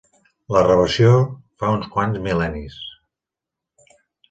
[0.53, 1.11] La reversió
[1.61, 2.81] fa uns quants mil·lennis.